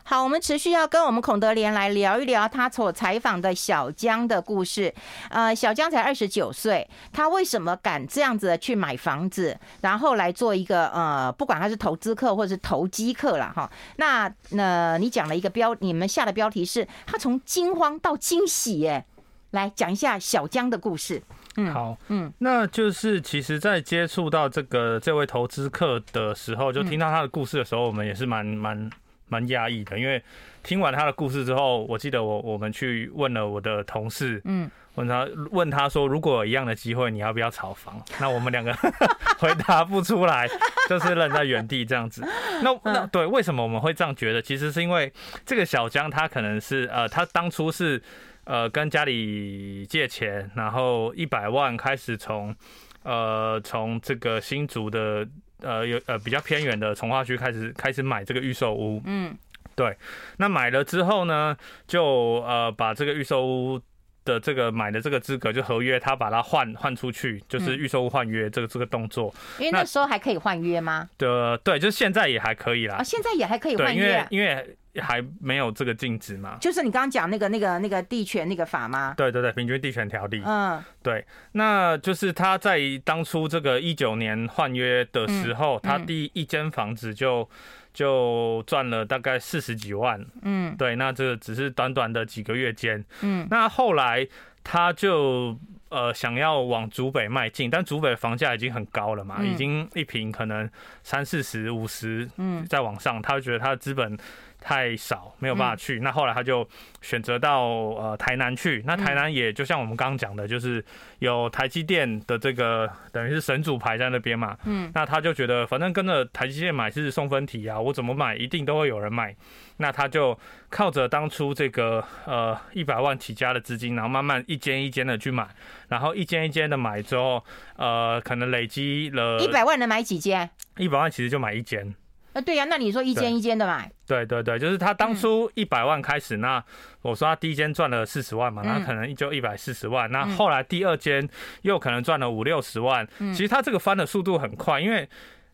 [0.09, 4.91] 好，我们持续要跟我们孔德连来聊一聊他所采访的小江的故事。
[5.29, 13.69] 呃，小江才二十九岁，他为什么敢这样子去买房子，然后来做一个呃，不管他是投资客或者是投机客了哈？
[13.97, 19.05] 那那、呃、你讲了一个标，你们下的标题是他从惊慌到惊喜，哎，
[19.51, 21.21] 来讲一下小江的故事。
[21.57, 28.89] 嗯，好，嗯，那就是其实，在接触到这个这位投资客的时候，就听到他的故事的时候，我们也是蛮蛮
[29.29, 30.21] 蛮压抑的，因为
[30.61, 38.03] 听完他的故事之后，我记得我我们去问了我的同事，嗯，问他问他说，如果有一样的机会，你要不要炒房？
[38.19, 38.73] 那我们两个
[39.39, 40.47] 回答不出来，
[40.89, 42.21] 就是愣在原地这样子。
[42.61, 44.41] 那那对，为什么我们会这样觉得？
[44.41, 45.11] 其实是因为
[45.45, 48.01] 这个小江他可能是呃，他当初是。
[48.45, 52.55] 呃，跟家里借钱，然后一百万开始从，
[53.03, 55.27] 呃，从这个新竹的
[55.61, 59.01] 呃有呃比较偏远的从化区开始开始买这个预售屋。
[59.05, 59.37] 嗯，
[59.75, 59.95] 对。
[60.37, 61.55] 那买了之后呢，
[61.87, 62.03] 就
[62.47, 63.81] 呃把这个预售屋
[64.25, 69.33] 的这个买的这个资格就合约，他把它换换出去，就是预售屋换约这个这个动作。
[69.57, 71.09] 因为那时候还可以换约吗？
[71.17, 72.95] 的对，就是现在也还可以啦。
[72.97, 74.27] 啊，现在也还可以换约。
[74.29, 74.75] 因为因为。
[74.95, 76.57] 还没有这个禁止嘛？
[76.59, 79.13] 就是你刚刚讲那个、那个、那个地权那个法吗？
[79.15, 80.41] 对对对，平均地权条例。
[80.43, 87.47] 嗯，对，那就是他在当初这个一九年换约的时候，嗯、他第一间房子就
[87.93, 90.25] 就赚了大概四十几万。
[90.41, 93.05] 嗯，对，那这只是短短的几个月间。
[93.21, 94.27] 嗯，那后来
[94.63, 95.55] 他就
[95.89, 100.67] 呃想要往竹北迈进，但竹北房价已经很高了嘛，嗯、已经一平可能
[101.03, 104.17] 三四十、五十，嗯，再往上，他就觉得他的资本。
[104.61, 105.99] 太少，没有办法去。
[105.99, 106.67] 那后来他就
[107.01, 108.83] 选择到呃台南去。
[108.85, 110.83] 那台南也就像我们刚刚讲的，就是
[111.19, 114.57] 有台积电的这个等于是神主牌在那边嘛。
[114.65, 114.91] 嗯。
[114.93, 119.35] 那他就觉得反正跟着台积电买是送分题啊，我怎么买一定都会有人买。
[119.77, 120.37] 那他就
[120.69, 125.47] 靠着当初这个呃一百万起家的资金，然后慢慢一间一间的去买，
[125.87, 127.41] 然后一间一间的买之后，
[127.77, 129.39] 呃，可能累积了。
[129.39, 130.49] 一百万能买几间？
[130.75, 131.95] 一百万其实就买一间。
[132.39, 133.91] 啊，对呀，那你说一间一间的买？
[134.07, 136.63] 对对对，就是他当初一百万开始，那
[137.01, 141.27] 我说他第一间赚了四十万嘛，那可能就一百四十万，那后来第二间
[141.63, 143.07] 又可能赚了五六十万。
[143.33, 145.07] 其实他这个翻的速度很快，因为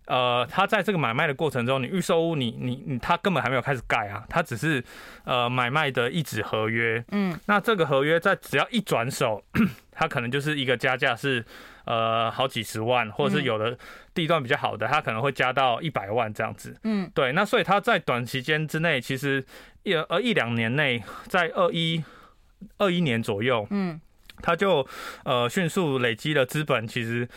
[0.08, 4.84] 呃，他在这个买卖的过程中，你预售屋你你你他根本还没有开始盖啊，他只是
[5.24, 7.04] 呃买卖的一纸合约。
[7.12, 9.44] 嗯，那这个合约在只要一转手，
[9.92, 11.44] 他可能就是一个加价是。
[11.88, 13.78] 呃，好几十万，或者是有的
[14.12, 16.76] 地段比较好的，他可能会加到一百万这样子。
[16.84, 19.46] 嗯，对，那所以他在短期间之内，其实
[19.84, 22.04] 一呃一两年内，在二一
[22.80, 24.02] 二一年左右，嗯，
[24.46, 24.88] 他就
[25.24, 27.28] 呃迅速累积了资本，其实。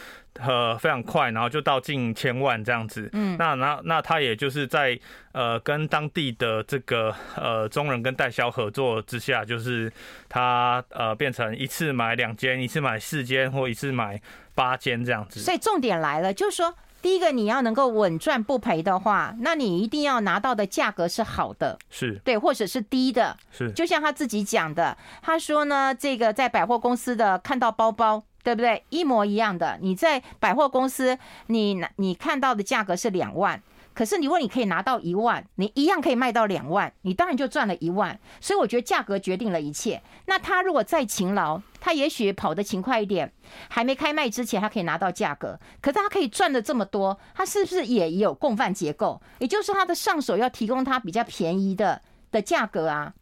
[0.41, 3.11] 呃，非常快，然后就到近千万这样子。
[3.13, 4.97] 嗯，那那那他也就是在
[5.33, 9.93] 呃跟当地的这个呃中人跟代销合作之下，就是
[10.29, 14.21] 他呃变成一次买两间，一次买四间，或一次买
[14.55, 15.41] 八间这样子。
[15.41, 23.71] 所以重点来了，就是说，第一个你要能够稳赚不赔的话，那你一定要拿到的价格是好的，是对，或者是低的，是。
[23.73, 28.23] 就像他自己讲的，他说呢，这个在百货公司的看到包包。
[28.45, 28.83] 对不对？
[28.89, 29.77] 一模一样的。
[29.83, 33.61] 你在百货公司，你你看到的价格是两万，
[33.99, 38.17] 可是如果你可以拿到一万，你一样可以卖到两万，你当然就赚了一万。
[38.41, 40.01] 所以我觉得价格决定了一切。
[40.27, 43.33] 那他如果再勤劳，他也许跑得勤快一点，
[43.69, 45.59] 还没开卖之前，他可以拿到价格。
[45.83, 49.21] 可是他可以赚的这么多，他是不是也有共犯结构？
[49.41, 53.13] 也就是说，他的上手要提供他比较便宜的的价格啊。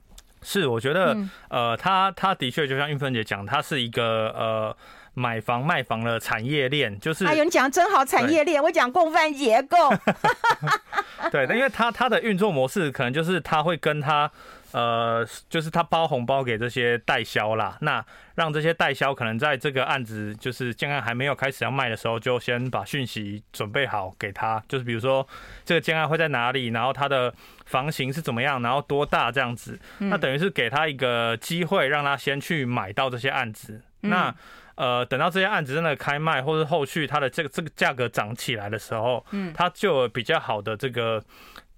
[0.42, 1.16] 是，我觉得，
[1.48, 4.76] 呃，他他的确就像运芬姐讲，他是一个呃。
[5.18, 9.78] 买房卖房的产业链，就是哎呦，你讲的真好，产业链，我讲共犯结构。
[11.32, 14.30] 对，那因为他他的运作模式，可能就是他会跟他
[14.72, 25.26] 呃，就是他包红包给这些代销啦，那让这些代销可能在这个案子就是建案还没有开始要卖的时候，就先把讯息准备好给他，就是比如说
[25.64, 27.32] 这个建案会在哪里，然后它的
[27.64, 34.34] 房型是怎么样，然后多大这样子，那等于是给他一个机会，让他先去买到这些案子，那。
[34.76, 41.22] 呃，等到这些案子真的开卖，或者后续它的这个这个价格涨起来的时候，嗯，它就有比较好的这个。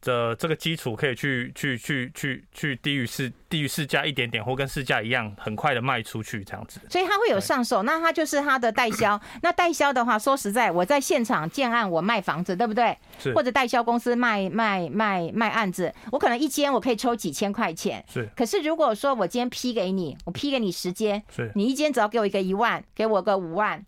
[0.00, 6.80] 的这个基础可以去去去去去低于市低于市价一点点，或跟市价一样，很快的卖出去这样子。
[6.88, 9.20] 所以它会有上手，那它就是它的代销。
[9.42, 12.96] 那代销的话，说实在，我在现场建案，我卖房子，对不对？
[13.18, 13.32] 是。
[13.34, 18.04] 或者代销公司卖卖卖卖案子，我可能一间我可以抽几千块钱。
[18.12, 18.28] 是。
[18.36, 21.50] 可是如果说我今天批给你，我批给你十间，是。
[21.54, 23.84] 你一间只要给我一个一万，给我个五万。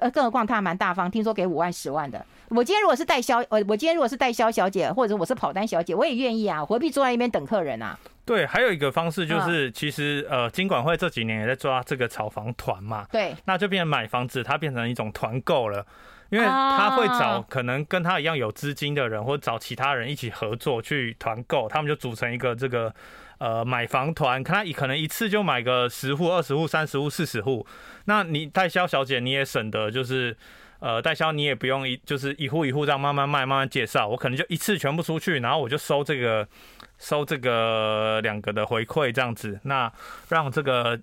[0.00, 2.24] 呃，更何况他还蛮大方，听说给五万、十万的。
[2.48, 7.98] 我今天如果是代销，呃，我今天如果是代销小姐，或者我是跑单小姐，我也愿意啊，何必坐在那边等客人啊？
[8.24, 15.84] 对，还有一个方式就是，其实呃，金管会这几年也在抓这个炒房团嘛，对，那就变成买房子，它变成一种团购了，
[16.30, 22.94] 因为他会找可能跟他一样有资金的人，或者找其他人一起合作去团购，他们就组成一个这个
[23.42, 27.66] 呃买房团，看他可能一次就买个十户、二十户、三十户、四十户，
[28.04, 30.36] 那你代销小姐你也省得就是
[30.78, 36.46] 呃代销你也不用一就是一户一户这样慢慢卖、慢慢介绍，我可能就一次全部出去，然后我就收这个。
[36.98, 39.92] 收这个两个的回馈，这样子，那
[40.28, 40.96] 让这个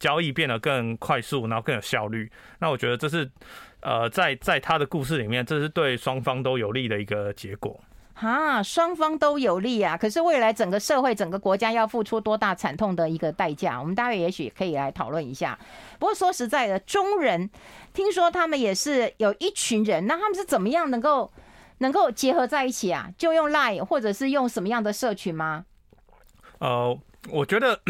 [0.00, 2.28] 交易变得更快速，然后更有效率。
[2.58, 3.30] 那我觉得这是，
[3.78, 7.80] 呃，在在他的故事里面，这是对双方都有利的一个结果。
[8.14, 9.96] 哈，双方都有利啊！
[9.96, 13.78] 可是未来整个社会、整个国家要付出多大惨痛的一个代价？
[13.78, 15.58] 我们待会也许可以来讨论一下。
[15.98, 17.50] 不过说实在的，中人
[17.92, 21.30] 听说他们也是有一群人，那他们是怎么样能够？
[21.78, 23.10] 能够结合在一起啊？
[23.18, 25.66] 就用 lie 或者是用什么样的社群吗？
[26.60, 26.96] 呃，
[27.28, 27.80] 我觉得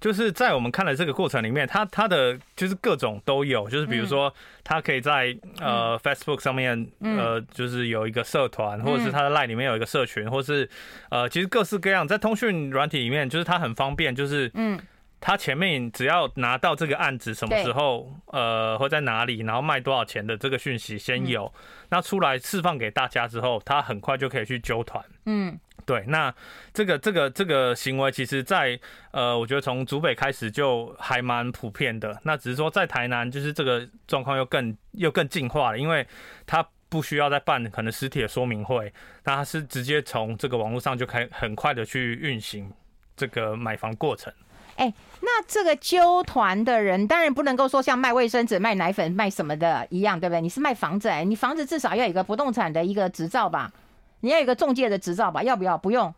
[0.00, 4.32] 就是在我们看的这个过程里面，它它的就是各种都有，就是比如说，
[4.62, 10.68] 它可以在呃 Facebook 上面呃，就是有一个社团，或者是它的 Line 里面有一个社群，或是
[11.10, 14.78] 呃，其实各式各样，在通讯软体里面，就是它很方便，就是嗯。
[15.18, 21.50] 他前面只要拿到这个案子什么时候，呃，或在哪里，然后卖多少钱的这个讯息先有，
[21.88, 25.02] 那出来释放给大家之后，他很快就可以去揪团。
[25.24, 26.34] 嗯，对，那
[26.74, 28.78] 这个这个这个行为，其实在
[29.12, 32.20] 呃，我觉得从竹北开始就还蛮普遍的。
[32.24, 36.04] 那只是说在台南，就是这个状况又更又更进化了，因为
[36.44, 42.68] 他不需要再办可能实体的说明会，那他是直接从这个网络上就开很快的去运行
[43.16, 44.32] 这个买房过程。
[44.74, 50.40] 哎、那这个纠团的人当然不能够说像卖卫生纸、卖奶粉、卖什么的一样，对不对？
[50.40, 53.72] 你是卖房子，哎，你房子至少要有一个不动产的一个执照吧？
[54.20, 55.42] 你要有个中介的执照吧？
[55.42, 55.76] 要不要？
[55.78, 56.12] 不用，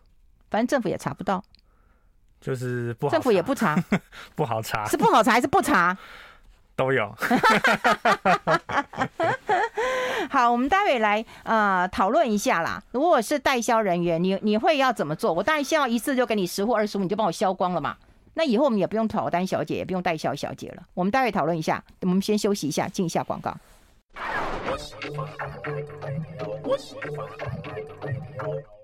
[0.50, 1.42] 反正政府也查不到，
[2.40, 3.76] 就是不好，政府也不查，
[4.34, 5.96] 不好查，是不好查还是不查？
[6.76, 7.12] 都有。
[10.30, 12.82] 好，我们待会来呃讨论一下啦。
[12.92, 15.32] 如果是代销人员，你你会要怎么做？
[15.32, 17.96] 我当然希望一次就给你十户二十五，你就帮我销光了嘛。
[18.34, 20.82] 那以后我们也不用跑单小姐，也不用代销小姐了。
[20.94, 23.56] 我们待会讨论一下，我们先休息一下，进一下广告。
[24.70, 26.14] 我喜欢我喜欢
[26.64, 27.28] 我喜欢我喜欢
[28.02, 28.78] 我喜欢我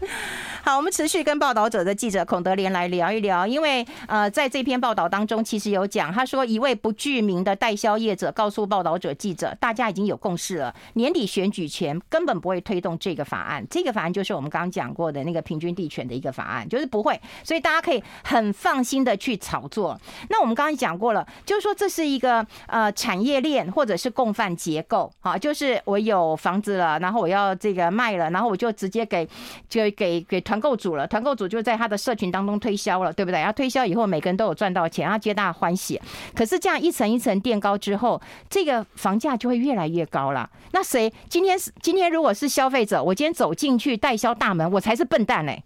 [0.64, 19.98] 好，我们持续跟报道者的记者孔德莲来聊一聊，因为呃，在这篇报道当中，其实有讲，他说一位不具名的代销业者告诉报道者记者，大家已经有共识了，年底选举前根本不会推动这个法案，这个法案就是我们刚刚讲过的那个平均地权的一个法案，就是不会，所以大家可以很放心的去炒作。
[20.28, 29.26] 那我们刚刚讲过了，就是说这是一个呃产业链或者是共犯结构，好，就是我有房子了，然后我要这个卖了，然后我就直接给
[29.68, 30.58] 就给给团。
[30.58, 33.38] 购组了，团购组就在他的社群当中推销了，对不对？
[33.38, 36.00] 然后推销以后，每个人都有赚到钱，然后皆大欢喜。
[36.34, 38.20] 可是这样一层一层垫高之后，
[38.50, 40.50] 这个房价就会越来越高了。
[40.72, 45.62] 那谁今天是今天如果是消费者，我今天走进去代销大门，我才是笨蛋嘞。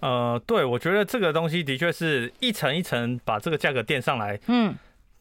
[0.00, 4.36] 呃，对，我觉得这个东西的确是一层一层把这个价格垫上来。
[4.48, 4.74] 嗯，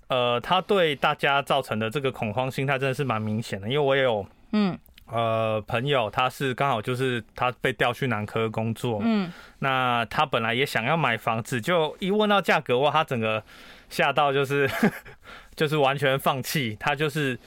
[0.07, 4.75] 呃，它对大家造成的这个恐慌心态真的是蛮明显的，因为我也有嗯。
[5.09, 13.41] 呃，朋友，他是刚好就是他被调去南科工作，嗯，那他本来也想要买房子，就一问到价格哇，他整个
[13.89, 14.69] 吓到就是
[15.55, 17.39] 就是完全放弃，他就是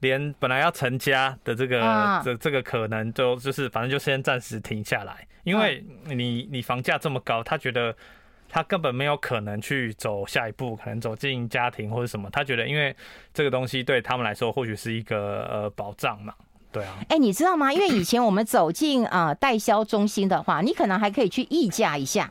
[0.00, 7.96] 连本来要成家的这个这这个可能都就是反正就先暂时停下来，因为你你房价这么高，他觉得
[8.46, 12.94] 他根本没有可能去走下一步，可能走进家庭或者什么，他觉得因为
[13.32, 16.34] 这个东西对他们来说或许是一个呃保障嘛。
[16.76, 17.72] 对啊，哎，你知道吗？
[17.72, 22.30] 因为以前我们走进啊代销中心的话，你可能还可以去议价一下，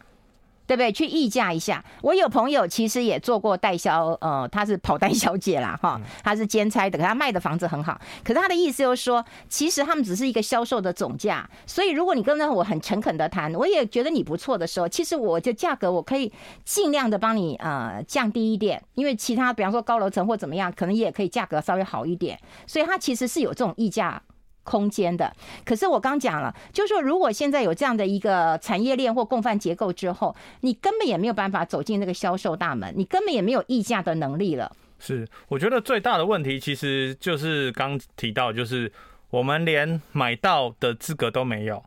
[0.67, 0.91] 对不对？
[0.91, 1.83] 去议价一下。
[2.03, 7.99] 我有朋友其实也做过代销，呃，他是跑单小姐啦，哈，他是兼差的，可他卖的房子很好。
[8.23, 16.31] 可是他的意思就是说，其实他们只是一个销售的总价，所以如果你跟着我很诚恳的谈，我也觉得你不错的时候，其实我就价格我可以
[16.63, 22.39] 尽量的帮你呃降低一点，因为其他比方说高楼层或怎么样，可能也可以价格稍微好一点。
[22.67, 24.21] 所以他其实是有这种议价。
[24.65, 25.31] 空间的，
[25.63, 34.69] 可是我刚讲了，就是说，如果现在有这样的一个产业链或共犯结构之后，你根本也没有办法走进那个销售大门，你根本也没有议价的能力了。
[34.99, 38.91] 是，我觉得最大的问题其实就是刚提到，就是
[39.29, 41.83] 我们连买到的资格都没有，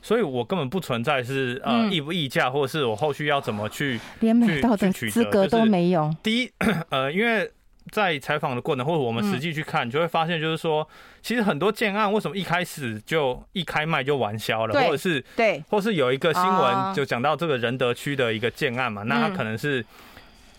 [0.00, 6.14] 所以我根本不存在是呃议不议价，或者是我后续要怎么去连买到的资格都没有。
[6.22, 6.50] 第一，
[6.90, 7.50] 呃，因为。
[7.90, 10.86] 在采访的过程，或者我们实际去看，就会发现，就是说，
[11.22, 19.84] 其实很多建案为什么一开始就一开卖就完销了，或者是对，或是有一个新闻就讲到这个仁德区的一个建案嘛，那它可能是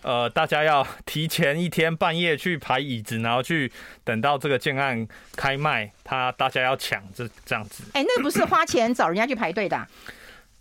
[0.02, 3.70] 呃，大家要提前一天半夜去排椅子，然后去
[4.02, 5.06] 等到这个建案
[5.36, 7.84] 开卖，他大家要抢这这样子。
[7.92, 9.86] 哎，那不是花钱找人家去排队的啊。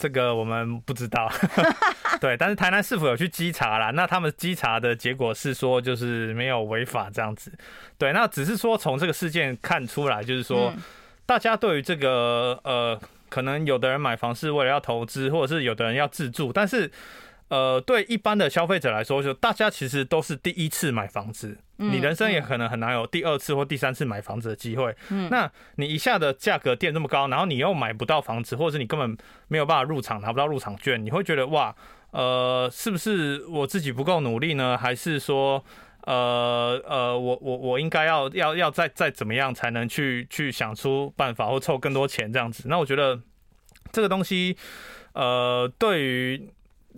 [0.02, 1.32] 这个我们不知道，
[2.20, 7.54] 对，但是台南市府有去稽查啦，那他们稽查的结果是说，就是没有违法这样子，
[8.00, 10.74] 对，那只是说从这个事件看出来，就是说
[11.28, 13.00] 大家对于这个呃，
[13.30, 16.92] 可能有的人买房是为了要投资，或者是有的人要自住，但是。
[17.52, 24.96] 呃，对一般的消费者来说，就大家其实都是第一次买房子，你人生也可能很难有第二次或第三次买房子的机会。
[25.10, 29.18] 嗯，那你一下的价格垫这么高，然后你又买不到房子，或者是你根本
[29.50, 31.76] 没有办法入场，拿不到入场券，你会觉得哇，
[32.12, 34.78] 呃，是不是我自己不够努力呢？
[34.78, 35.62] 还是说，
[36.06, 42.70] 呃呃，我我我应该要要要再再怎么样才能去去想出办法或凑更多钱这样子？
[42.70, 43.20] 那我觉得
[43.92, 44.56] 这个东西，
[45.12, 46.50] 呃，对于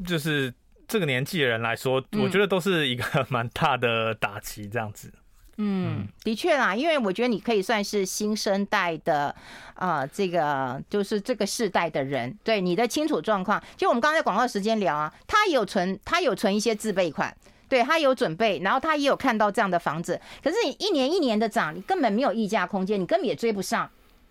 [0.05, 0.53] 就是
[0.87, 5.11] 这个年纪的人来说，我觉得都是一个 蛮大的打击，这样子。
[5.57, 9.35] 嗯，的确啦，因为我觉得你可以算是新生代的，
[9.75, 13.61] 呃，这个就是这个世代的人，对你的清楚状况。
[13.77, 17.35] 就我们刚才广告时间聊啊，他有存，他有存一些自备款，
[17.69, 20.19] 对他有准备，然后他也有看到这样的房子。
[20.43, 23.87] 可是你一年一年的涨，你根本没有溢价空间，你根本也追不上。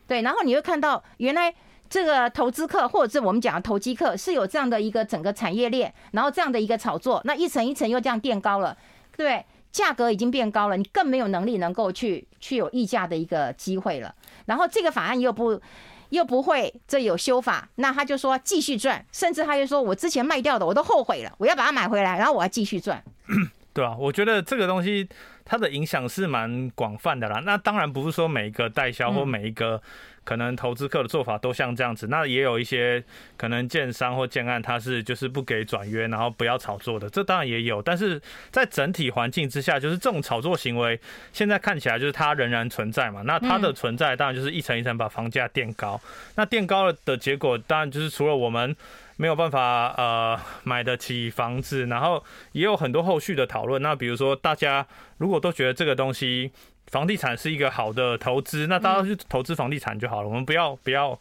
[0.08, 1.54] 对，然后你会看到原来。
[1.92, 8.74] 这个投资客或者是我们讲的投机客是有这样的一个整个产业链，然后这样的一个炒作，那一层一层又这样垫高了，
[9.14, 14.14] 对，价格已经变高了，你更没有能力能够去去有议价的一个机会了。
[14.46, 15.60] 然后这个法案又不
[16.08, 23.04] 又不会这有修法，那他就说继续赚，甚至他就说我之前卖掉的我都后悔了，我要把它买回来，然后我要继续赚。
[23.74, 25.06] 对啊，我觉得这个东西
[25.44, 27.42] 它的影响是蛮广泛的啦。
[27.44, 29.82] 那当然不是说每一个代销或每一个。
[30.24, 33.02] 可能投资客的做法都像这样子，那也有一些
[33.36, 37.82] 可能建商或建案，他是就是不给转约，然后不要炒作的，这当然也有。
[37.82, 38.20] 但是
[38.50, 40.98] 在整体环境之下，就是这种炒作行为，
[41.32, 43.22] 现在看起来就是它仍然存在嘛。
[43.22, 46.00] 那它的存在当然就是一层一层把房价垫高，
[46.36, 48.76] 那垫高了的结果，当然就是除了我们
[49.16, 53.82] 没有办法呃买得起房子，然后也有很多后续的讨论。
[53.82, 54.86] 那比如说大家
[55.18, 56.52] 如果都觉得这个东西。
[56.92, 60.28] 房地产是一个好的投资，那大家去投资房地产就好了。
[60.28, 61.18] 我们不要不要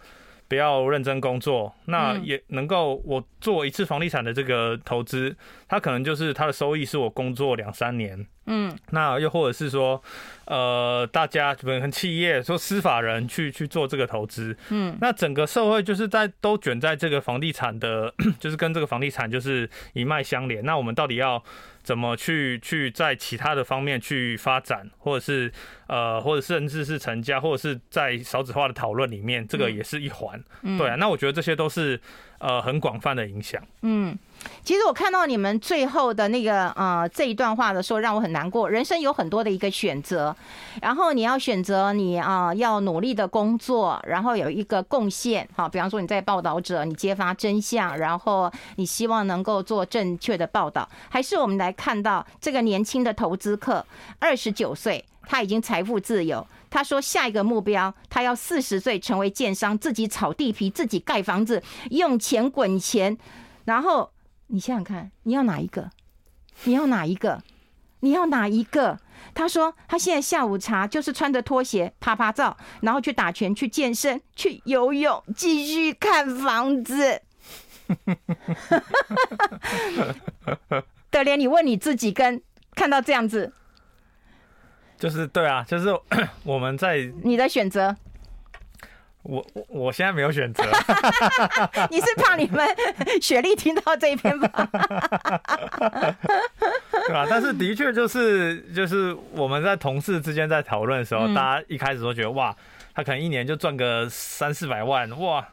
[0.49, 5.33] 不要认真工作，那也能够我做一次房地产的这个投资，
[5.69, 8.27] 它可能就是它的收益是我工作两三年。
[8.45, 10.01] 嗯，那又或者是说，
[10.45, 14.55] 呃，大家可能企业说司法人去去做这个投资。
[14.69, 20.65] 嗯，那整个社会就是在都卷在这个房地产的， 就是跟这个房地产就是一脉相连。
[20.65, 21.43] 那我们到底要？
[21.83, 25.51] 怎么去去在其他的方面去发展，或者是
[25.87, 30.39] 呃，或者甚至是成家，或者是在少子化的讨论里面，这个也是一环。
[30.77, 31.99] 对啊，那我觉得这些都是
[32.41, 33.61] 呃很广泛的影响。
[33.83, 34.17] 嗯。
[34.63, 38.67] 其实我看到你们最后的那个呃这一段话的时候，让我很难过。
[38.67, 40.35] 人生有很多的一个选择，
[40.81, 45.47] 然后你要选择你啊要努力的工作，然后有一个贡献。
[45.55, 53.85] 好，比方说你在报道者，你揭发真相，然后你希望能够做正确的报道，还是我们来看到这个年轻的投资客，
[54.17, 56.45] 二十九岁，他已经财富自由。
[56.71, 61.61] 他说下一个目标，他要四十岁成为建商，自己炒地皮，自己盖房子，
[61.91, 63.15] 用钱滚钱，
[63.65, 64.09] 然后。
[64.53, 65.89] 你想想看，你要哪一个？
[66.65, 67.41] 你要哪一个？
[68.01, 68.99] 你要哪一个？
[69.33, 77.21] 他说他现在下午茶就是穿着拖鞋啪啪照，然后去打拳、去健身、去游泳，继续看房子。
[81.09, 82.41] 德莲，你问你自己，跟
[82.75, 83.53] 看到这样子，
[85.01, 85.89] 就是对啊，就是
[86.45, 87.95] 我们在你的选择。
[89.23, 90.63] 我我我现在没有选择，
[91.91, 92.67] 你是怕你们
[93.21, 94.47] 雪莉听到这一篇吧？
[97.07, 97.27] 对吧？
[97.29, 102.55] 但是的确就是就是我们在同事之间在讨论的时候，大家一开始都觉得哇，
[102.95, 105.47] 他可能一年就赚个三四百万，哇，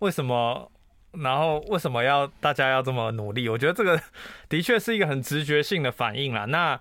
[0.00, 0.70] 为什么？
[1.12, 3.48] 然后为什么要大家要这么努力？
[3.48, 3.98] 我觉得这个
[4.50, 6.44] 的确是一个很直觉性的反应啦。
[6.44, 6.78] 那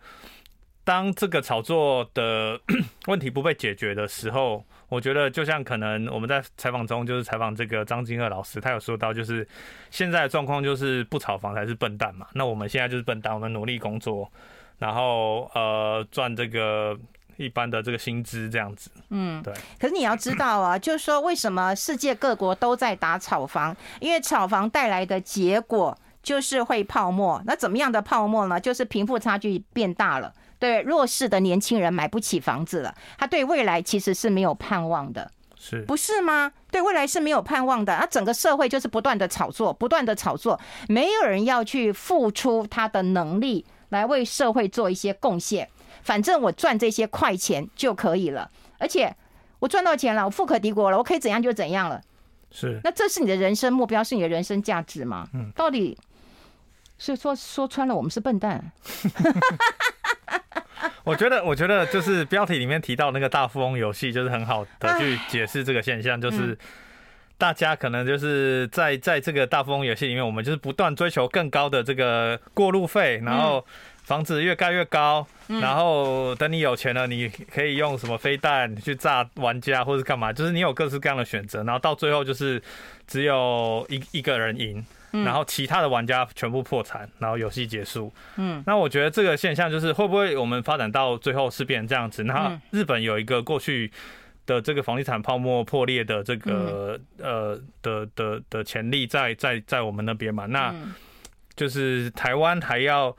[0.83, 2.59] 当这个炒作的
[3.07, 4.63] 问题不被解决的时候。
[4.89, 9.47] 我觉得就像可能我们在采访中，就是采访这个张金鹤老师，他有说到，就是
[9.89, 12.27] 现在的状况就是不炒房才是笨蛋嘛。
[12.33, 14.31] 那我们现在就是笨蛋，我们努力工作，
[14.77, 16.95] 然后呃赚这个
[17.37, 18.91] 一般的这个薪资这样子。
[19.09, 19.51] 嗯，对。
[19.79, 23.75] 可是你要知道啊， 就是说为什么世界各国都在打炒房？
[23.99, 27.41] 因为炒房带来的结果就是会泡沫。
[27.47, 28.59] 那怎么样的泡沫呢？
[28.59, 30.31] 就是贫富差距变大了。
[30.63, 36.53] 对弱势的年轻人买不起房子了，他对未来其实是没有盼望的，是不是吗？
[36.71, 40.57] 对未来是没有盼望的，那整个社会就是不断的炒作，不断的炒作，
[40.87, 45.67] 没有人要去付出他的能力来为社会做一些贡献，
[46.01, 49.13] 反正我赚这些快钱就可以了，而且
[49.59, 52.01] 我赚到钱了，我富可敌国了，我可以怎样就怎样了。
[52.51, 55.27] 是，那这是你的人生目标，是你的人生价值吗？
[55.33, 55.97] 嗯，到底
[56.97, 58.71] 所以说说穿了，我们是笨蛋。
[61.05, 66.57] 我觉得，我觉得就是标题里面提到那个大富翁游戏，就是很好的去解释这个现象，就是
[67.37, 73.65] 大家可能就是在在这个大富翁游戏里面，我们就是不断追求更高的这个过路费，然后。
[74.03, 80.33] 房子越盖越高，然后等你有钱了，你可以用什么飞弹去炸玩家，或者干嘛？
[80.33, 82.61] 就是你有各式各样的选择，然后到最后就是
[83.07, 88.11] 只有一一个人赢，然后其他的玩家全部破产，然后游戏结束。
[88.35, 92.23] 嗯，那我觉得这个现象就是会不会我们发展到最后是变成这样子？
[92.23, 93.91] 那日本有一个过去
[94.45, 100.45] 的这个房地产泡沫破裂的这个呃的的的潜力在在在我们那边嘛？
[100.47, 100.73] 那
[101.55, 103.15] 就是台湾还要。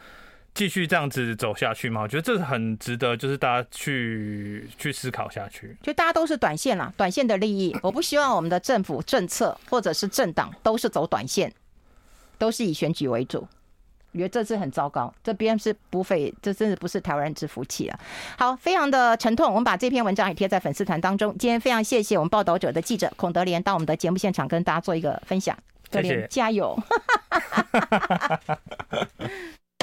[0.56, 2.02] 继续这样子走下去吗？
[2.02, 5.76] 我觉得这是很值得，就是大家去去思考下去。
[5.82, 7.76] 就大家都是短线啦，短线的利益。
[7.82, 11.52] 我不希望我们的政府政策或者是政党都是走短线，
[12.38, 13.46] 都是以选举为主。
[14.12, 17.98] 我觉得这次很糟糕，这边是不费，这真的不是台湾人之福气了。
[18.38, 19.48] 好，非常的沉痛。
[19.48, 21.36] 我们把这篇文章也贴在粉丝团当中。
[21.36, 25.58] 今天非常谢谢我们报道者的记者孔德莲到我们的节目现场跟大家做一个分享。
[25.90, 26.78] 德莲，加油！